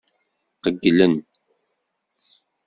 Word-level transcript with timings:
Qeyylen. 0.63 1.13